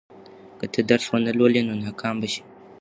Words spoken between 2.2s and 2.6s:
به شې.